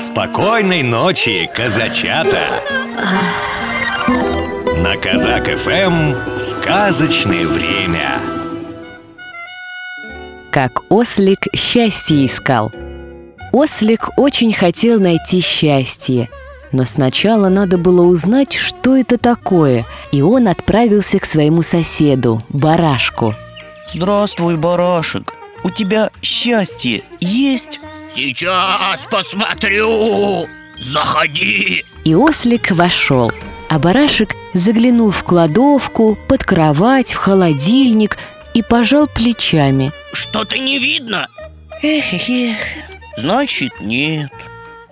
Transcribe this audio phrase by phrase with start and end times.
[0.00, 2.62] Спокойной ночи, казачата!
[4.78, 8.18] На Казак ФМ сказочное время.
[10.50, 12.72] Как ослик счастье искал.
[13.52, 16.30] Ослик очень хотел найти счастье,
[16.72, 23.34] но сначала надо было узнать, что это такое, и он отправился к своему соседу, барашку.
[23.86, 25.34] Здравствуй, барашек.
[25.62, 27.80] У тебя счастье есть?
[28.14, 30.46] Сейчас посмотрю.
[30.78, 31.84] Заходи.
[32.04, 33.30] И ослик вошел,
[33.68, 38.16] а барашек заглянул в кладовку, под кровать, в холодильник
[38.54, 39.92] и пожал плечами.
[40.12, 41.28] Что-то не видно.
[41.82, 42.56] Эх, эх, эх.
[43.16, 44.32] Значит, нет.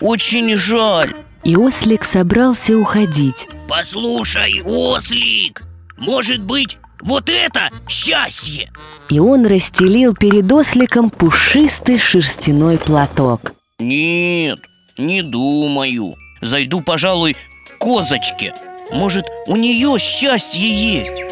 [0.01, 1.15] Очень жаль.
[1.45, 3.49] И ослик собрался уходить.
[3.69, 5.63] Послушай, ослик,
[5.97, 8.71] может быть, вот это счастье?
[9.09, 13.53] И он расстелил перед осликом пушистый шерстяной платок.
[13.79, 14.59] Нет,
[14.97, 16.17] не думаю.
[16.41, 18.55] Зайду, пожалуй, к козочке.
[18.93, 21.23] Может, у нее счастье есть?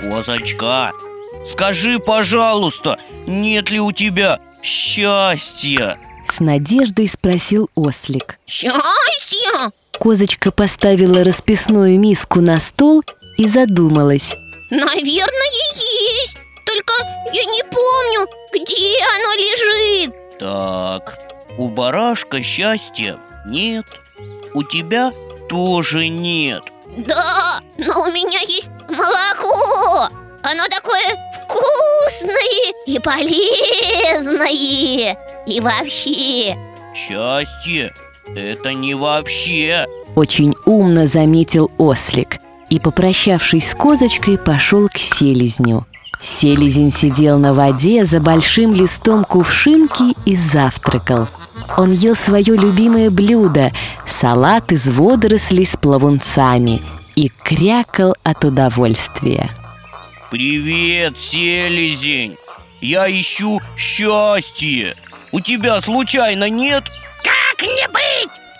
[0.00, 0.92] Козочка,
[1.44, 5.98] скажи, пожалуйста, нет ли у тебя счастья?
[6.28, 8.38] С надеждой спросил ослик.
[8.46, 9.72] Счастье?
[9.98, 13.02] Козочка поставила расписную миску на стол
[13.36, 14.36] и задумалась.
[14.70, 16.36] Наверное, есть.
[16.66, 16.92] Только
[17.32, 20.14] я не помню, где оно лежит.
[20.38, 21.18] Так,
[21.58, 23.86] у барашка счастья нет.
[24.52, 25.12] У тебя
[25.48, 26.64] тоже нет.
[26.98, 30.08] Да, но у меня есть молоко.
[30.42, 34.36] Оно такое вкусное и полезное.
[35.46, 36.56] И вообще,
[36.94, 37.94] Счастье–
[38.34, 39.86] это не вообще.
[40.14, 42.38] Очень умно заметил ослик
[42.70, 45.86] и, попрощавшись с козочкой, пошел к селезню.
[46.22, 51.28] Селезень сидел на воде за большим листом кувшинки и завтракал.
[51.76, 53.72] Он ел свое любимое блюдо–
[54.06, 56.80] салат из водорослей с плавунцами
[57.14, 59.50] и крякал от удовольствия.
[60.30, 62.36] Привет, селезень!
[62.80, 64.96] Я ищу счастье.
[65.32, 66.84] У тебя случайно нет?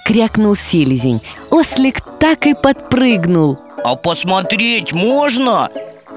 [0.04, 1.22] Крякнул селезень.
[1.50, 3.58] Ослик так и подпрыгнул.
[3.82, 5.70] А посмотреть можно?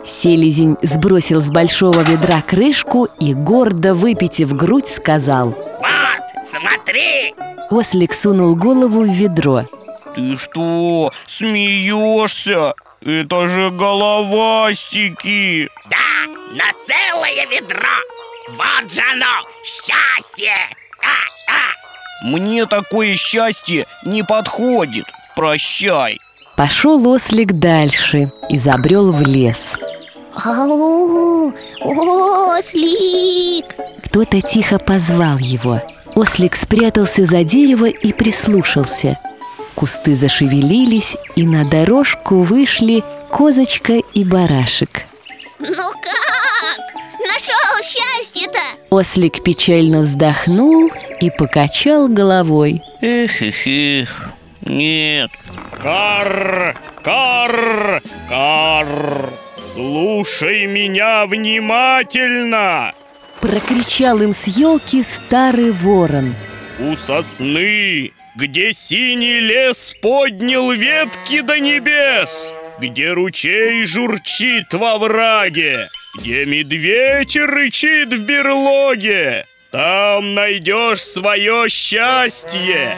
[0.06, 7.34] Селезень сбросил с большого ведра крышку и, гордо выпитив грудь, сказал Вот, смотри.
[7.70, 9.64] Ослик сунул голову в ведро
[10.16, 12.74] Ты что, смеешься?
[13.02, 15.70] Это же головастики!
[15.90, 17.78] Да, на целое ведро.
[18.52, 20.56] Вот же оно, счастье.
[21.02, 21.37] А.
[22.24, 25.06] Мне такое счастье не подходит.
[25.36, 26.20] Прощай.
[26.56, 29.78] Пошел ослик дальше и забрел в лес
[30.46, 31.54] ау,
[32.58, 33.66] ослик.
[34.06, 35.82] Кто-то тихо позвал его
[36.16, 39.20] Ослик спрятался за дерево и прислушался
[39.76, 45.04] Кусты зашевелились, и на дорожку вышли козочка и барашек
[45.60, 46.47] Ну как?
[47.28, 48.60] Нашел счастье-то?
[48.90, 54.30] Ослик печально вздохнул и покачал головой Эх, эх, эх.
[54.62, 55.32] Нет.
[55.82, 59.30] Кар, кар, кар.
[59.74, 62.94] Слушай меня внимательно.
[63.42, 66.36] Прокричал им с елки старый ворон
[66.80, 76.46] У сосны, где синий лес поднял ветки до небес, где ручей журчит во враге, где
[76.46, 82.98] медведь рычит в берлоге, там найдешь свое счастье.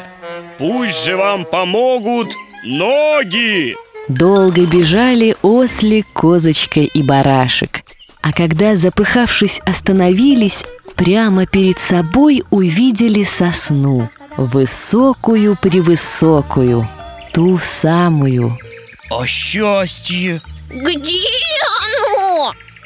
[0.57, 3.75] Пусть же вам помогут ноги.
[4.07, 7.81] Долго бежали ослик, козочка и барашек.
[8.21, 10.63] А когда, запыхавшись, остановились,
[10.95, 14.09] прямо перед собой увидели сосну.
[14.37, 16.87] Высокую-превысокую,
[17.33, 18.57] ту самую.
[19.11, 20.41] А счастье?
[20.69, 21.25] Где?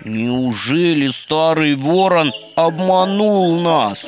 [0.05, 4.05] Неужели старый ворон обманул нас?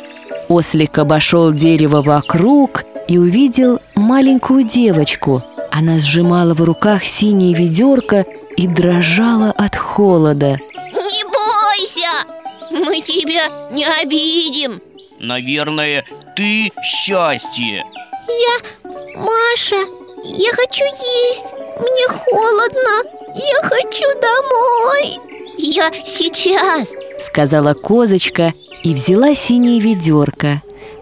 [0.49, 5.41] Ослик обошел дерево вокруг и увидел маленькую девочку.
[5.71, 8.25] Она сжимала в руках синее ведерко
[8.57, 10.59] и дрожала от холода.
[10.75, 12.25] Не бойся,
[12.71, 14.81] мы тебя не обидим.
[15.19, 16.03] Наверное,
[16.35, 17.85] ты счастье.
[18.27, 19.77] Я Маша,
[20.23, 21.53] я хочу есть.
[21.79, 23.11] Мне холодно.
[23.33, 25.34] Я хочу домой.
[25.57, 26.93] Я сейчас.
[27.19, 28.53] Сказала козочка
[28.83, 30.61] и взяла синее ведерко.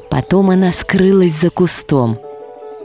[0.10, 2.20] Потом она скрылась за кустом.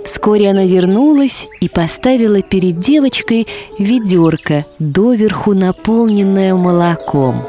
[0.05, 3.47] Вскоре она вернулась и поставила перед девочкой
[3.79, 7.47] ведерко, доверху наполненное молоком.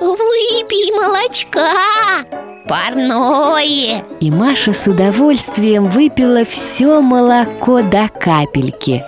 [0.00, 1.70] Выпей молочка.
[2.68, 9.02] парное И Маша с удовольствием выпила все молоко до капельки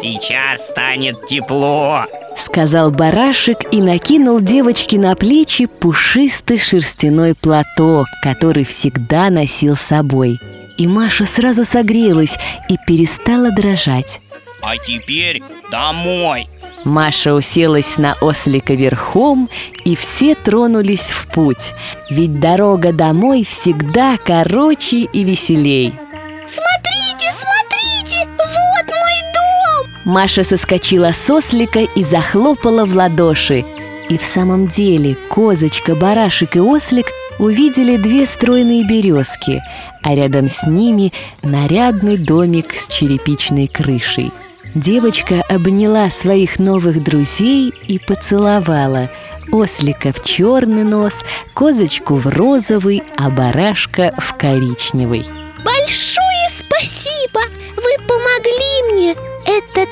[0.00, 2.04] Сейчас станет тепло
[2.36, 10.38] Сказал барашек и накинул девочке на плечи пушистый шерстяной платок, который всегда носил с собой.
[10.78, 12.38] И Маша сразу согрелась
[12.68, 14.20] и перестала дрожать.
[14.62, 16.48] А теперь домой
[16.84, 19.50] Маша уселась на ослика верхом,
[19.84, 21.72] и все тронулись в путь.
[22.10, 25.92] Ведь дорога домой всегда короче и веселей.
[26.46, 26.95] Смотрите,
[30.06, 33.64] Маша соскочила с ослика и захлопала в ладоши.
[34.08, 37.06] И в самом деле козочка, барашек и ослик
[37.40, 39.60] увидели две стройные березки,
[40.02, 41.12] а рядом с ними
[41.42, 44.30] нарядный домик с черепичной крышей.
[44.76, 49.10] Девочка обняла своих новых друзей и поцеловала
[49.50, 55.26] Ослика в черный нос, козочку в розовый, а барашка в коричневый.
[55.64, 57.40] Большое спасибо!
[57.74, 59.16] Вы помогли мне!
[59.46, 59.86] Это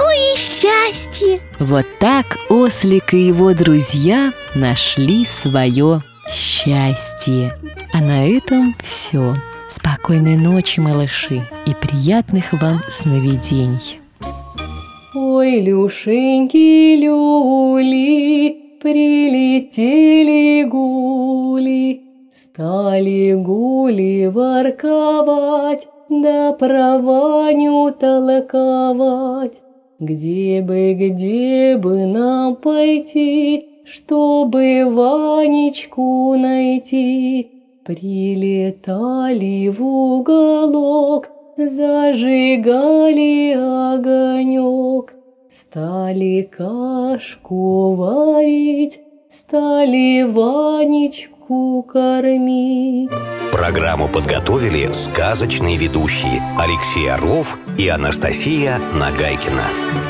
[0.00, 1.40] такое счастье!
[1.58, 7.52] Вот так Ослик и его друзья нашли свое счастье.
[7.92, 9.34] А на этом все.
[9.68, 14.00] Спокойной ночи, малыши, и приятных вам сновидений.
[15.14, 22.00] Ой, Люшеньки, люли, прилетели гули,
[22.42, 29.60] Стали гули ворковать, да про Ваню толковать.
[30.00, 37.50] Где бы, где бы нам пойти, чтобы Ванечку найти?
[37.84, 45.14] Прилетали в уголок, зажигали огонек,
[45.52, 49.00] Стали кашку варить,
[49.30, 53.10] стали Ванечку кормить.
[53.60, 60.09] Программу подготовили сказочные ведущие Алексей Орлов и Анастасия Нагайкина.